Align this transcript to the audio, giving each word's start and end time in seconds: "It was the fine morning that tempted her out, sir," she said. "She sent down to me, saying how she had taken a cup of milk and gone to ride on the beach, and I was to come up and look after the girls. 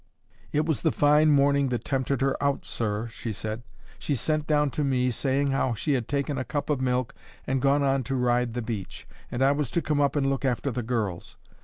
"It 0.51 0.65
was 0.65 0.81
the 0.81 0.91
fine 0.91 1.29
morning 1.29 1.69
that 1.69 1.85
tempted 1.85 2.21
her 2.21 2.35
out, 2.43 2.65
sir," 2.65 3.07
she 3.09 3.31
said. 3.31 3.61
"She 3.99 4.15
sent 4.15 4.47
down 4.47 4.71
to 4.71 4.83
me, 4.83 5.11
saying 5.11 5.51
how 5.51 5.75
she 5.75 5.93
had 5.93 6.07
taken 6.07 6.39
a 6.39 6.43
cup 6.43 6.71
of 6.71 6.81
milk 6.81 7.13
and 7.45 7.61
gone 7.61 7.81
to 8.05 8.15
ride 8.15 8.47
on 8.47 8.53
the 8.53 8.63
beach, 8.63 9.07
and 9.29 9.43
I 9.43 9.51
was 9.51 9.69
to 9.69 9.79
come 9.83 10.01
up 10.01 10.15
and 10.15 10.27
look 10.27 10.43
after 10.43 10.71
the 10.71 10.81
girls. 10.81 11.37